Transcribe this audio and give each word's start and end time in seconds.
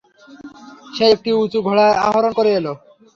সে 0.95 1.05
একটি 1.13 1.29
উঁচু 1.33 1.59
ঘোড়ায় 1.67 1.95
আরোহণ 2.07 2.31
করে 2.37 2.51
এল। 2.57 2.67